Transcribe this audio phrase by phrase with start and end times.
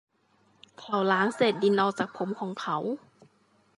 [0.77, 2.77] เขาล้างเศษดินออกจากผมของเขา